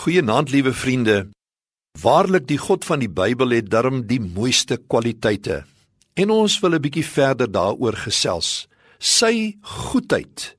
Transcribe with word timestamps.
Goeienaand 0.00 0.48
liewe 0.50 0.72
vriende. 0.72 1.28
Waarlik 2.00 2.46
die 2.48 2.56
God 2.56 2.86
van 2.88 3.02
die 3.02 3.10
Bybel 3.12 3.50
het 3.52 3.66
darm 3.68 3.98
die 4.08 4.20
mooiste 4.20 4.78
kwaliteite. 4.80 5.58
En 6.16 6.32
ons 6.32 6.54
wil 6.62 6.72
'n 6.74 6.80
bietjie 6.80 7.04
verder 7.04 7.50
daaroor 7.52 7.96
gesels. 8.06 8.66
Sy 8.98 9.58
goedheid 9.60 10.56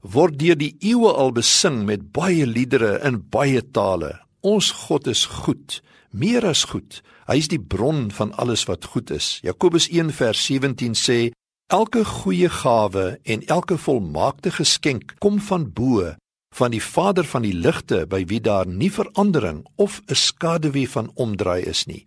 word 0.00 0.38
deur 0.38 0.54
die 0.54 0.76
eeue 0.78 1.10
al 1.12 1.32
besing 1.32 1.84
met 1.84 2.12
baie 2.12 2.46
liedere 2.46 3.00
in 3.02 3.18
baie 3.30 3.62
tale. 3.70 4.20
Ons 4.40 4.70
God 4.70 5.06
is 5.06 5.24
goed, 5.26 5.82
meer 6.10 6.46
as 6.46 6.64
goed. 6.64 7.02
Hy 7.26 7.36
is 7.36 7.48
die 7.48 7.62
bron 7.62 8.10
van 8.10 8.32
alles 8.32 8.64
wat 8.64 8.84
goed 8.84 9.10
is. 9.10 9.40
Jakobus 9.42 9.88
1:17 9.88 10.94
sê: 10.94 11.32
Elke 11.66 12.04
goeie 12.04 12.48
gawe 12.48 13.18
en 13.22 13.46
elke 13.46 13.78
volmaakte 13.78 14.50
geskenk 14.50 15.14
kom 15.18 15.40
van 15.40 15.72
bo 15.72 16.14
van 16.54 16.70
die 16.70 16.82
Vader 16.82 17.26
van 17.26 17.42
die 17.42 17.54
ligte 17.54 18.04
by 18.06 18.24
wie 18.30 18.40
daar 18.40 18.66
nie 18.66 18.90
verandering 18.90 19.64
of 19.76 20.00
'n 20.06 20.14
skaduwee 20.14 20.88
van 20.88 21.10
omdraai 21.14 21.62
is 21.62 21.86
nie. 21.86 22.06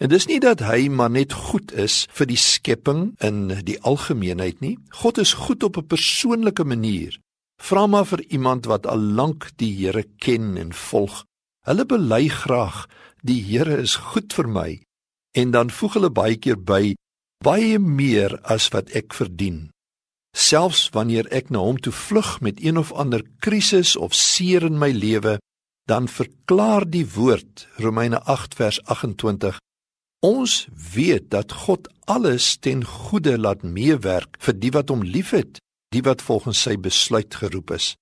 En 0.00 0.08
dis 0.08 0.26
nie 0.26 0.40
dat 0.40 0.60
hy 0.60 0.88
maar 0.88 1.10
net 1.10 1.32
goed 1.32 1.72
is 1.72 2.06
vir 2.10 2.26
die 2.26 2.36
skepping 2.36 3.14
in 3.24 3.62
die 3.64 3.78
algemeenheid 3.80 4.60
nie. 4.60 4.78
God 4.88 5.18
is 5.18 5.32
goed 5.32 5.62
op 5.62 5.76
'n 5.76 5.86
persoonlike 5.86 6.64
manier. 6.64 7.18
Vra 7.62 7.86
maar 7.86 8.04
vir 8.04 8.22
iemand 8.28 8.66
wat 8.66 8.86
al 8.86 9.00
lank 9.00 9.50
die 9.56 9.72
Here 9.72 10.04
ken 10.18 10.56
en 10.56 10.72
volg. 10.72 11.24
Hulle 11.64 11.86
bely 11.86 12.28
graag 12.28 12.86
die 13.22 13.42
Here 13.42 13.76
is 13.80 13.94
goed 13.94 14.32
vir 14.32 14.48
my 14.48 14.80
en 15.32 15.50
dan 15.50 15.70
voeg 15.70 15.94
hulle 15.94 16.10
baie 16.10 16.36
keer 16.36 16.56
by 16.56 16.94
baie 17.44 17.78
meer 17.78 18.38
as 18.42 18.68
wat 18.68 18.90
ek 18.90 19.14
verdien. 19.14 19.70
Selfs 20.46 20.88
wanneer 20.94 21.26
ek 21.34 21.48
na 21.50 21.62
hom 21.64 21.78
toe 21.82 21.92
vlug 21.94 22.36
met 22.44 22.60
een 22.62 22.78
of 22.78 22.92
ander 22.92 23.24
krisis 23.42 23.96
of 23.96 24.14
seer 24.14 24.66
in 24.68 24.78
my 24.78 24.92
lewe, 24.94 25.38
dan 25.90 26.06
verklaar 26.10 26.86
die 26.86 27.06
woord 27.16 27.66
Romeine 27.82 28.20
8 28.22 28.54
vers 28.58 28.78
28 28.84 29.58
Ons 30.26 30.66
weet 30.94 31.30
dat 31.30 31.52
God 31.66 31.88
alles 32.10 32.56
ten 32.62 32.84
goeie 32.86 33.36
laat 33.38 33.62
meewerk 33.62 34.38
vir 34.42 34.56
die 34.58 34.72
wat 34.74 34.90
hom 34.90 35.04
liefhet, 35.04 35.60
die 35.94 36.02
wat 36.06 36.22
volgens 36.24 36.62
sy 36.66 36.76
besluit 36.80 37.34
geroep 37.42 37.74
is. 37.76 37.94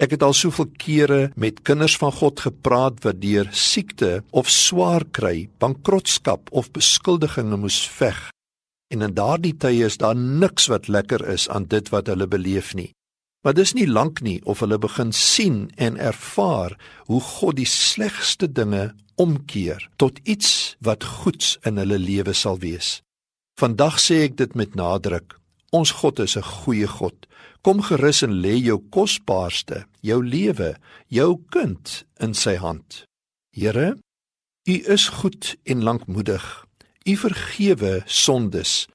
Ek 0.00 0.14
het 0.16 0.24
al 0.24 0.36
soveel 0.36 0.70
kere 0.80 1.20
met 1.36 1.60
kinders 1.68 1.96
van 2.00 2.12
God 2.16 2.40
gepraat 2.46 3.02
wat 3.04 3.20
deur 3.20 3.50
siekte 3.52 4.22
of 4.32 4.48
swaar 4.48 5.04
kry, 5.12 5.50
bankrotskap 5.60 6.48
of 6.56 6.72
beskuldigings 6.76 7.60
moes 7.60 7.80
veg 8.00 8.28
En 8.90 9.02
in 9.06 9.14
daardie 9.14 9.54
tye 9.56 9.86
is 9.86 10.00
daar 10.02 10.16
niks 10.16 10.66
wat 10.66 10.88
lekker 10.88 11.22
is 11.30 11.48
aan 11.48 11.68
dit 11.70 11.88
wat 11.94 12.10
hulle 12.10 12.26
beleef 12.26 12.74
nie. 12.74 12.90
Maar 13.42 13.54
dis 13.56 13.72
nie 13.72 13.86
lank 13.88 14.20
nie 14.20 14.40
of 14.44 14.60
hulle 14.60 14.78
begin 14.78 15.12
sien 15.16 15.70
en 15.76 15.96
ervaar 15.96 16.76
hoe 17.08 17.20
God 17.20 17.56
die 17.56 17.68
slegste 17.68 18.50
dinge 18.52 18.90
omkeer 19.20 19.86
tot 19.96 20.18
iets 20.24 20.76
wat 20.84 21.04
goeds 21.04 21.56
in 21.64 21.80
hulle 21.80 21.98
lewe 22.00 22.34
sal 22.36 22.60
wees. 22.60 23.00
Vandag 23.60 24.00
sê 24.00 24.24
ek 24.26 24.36
dit 24.40 24.54
met 24.56 24.76
nadruk. 24.76 25.36
Ons 25.72 25.92
God 26.02 26.18
is 26.18 26.36
'n 26.36 26.42
goeie 26.42 26.88
God. 26.88 27.26
Kom 27.62 27.82
gerus 27.82 28.22
en 28.22 28.40
lê 28.42 28.56
jou 28.56 28.78
kosbaarste, 28.90 29.84
jou 30.00 30.24
lewe, 30.24 30.76
jou 31.08 31.40
kind 31.50 32.04
in 32.20 32.34
sy 32.34 32.56
hand. 32.56 33.04
Here, 33.52 33.96
U 34.68 34.72
is 34.72 35.08
goed 35.08 35.56
en 35.64 35.82
lankmoedig. 35.82 36.66
U 37.08 37.16
vergewe 37.16 38.02
sondes. 38.04 38.86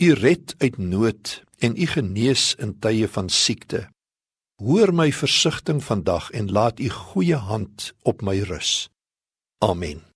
U 0.00 0.12
red 0.12 0.54
uit 0.58 0.78
nood 0.78 1.42
en 1.58 1.76
u 1.76 1.86
genees 1.86 2.54
in 2.54 2.78
tye 2.78 3.08
van 3.08 3.28
siekte. 3.28 3.88
Hoor 4.62 4.94
my 4.94 5.12
versigtiging 5.12 5.82
vandag 5.84 6.30
en 6.30 6.50
laat 6.52 6.80
u 6.80 6.88
goeie 6.88 7.36
hand 7.36 7.92
op 8.02 8.22
my 8.22 8.40
rus. 8.40 8.88
Amen. 9.58 10.11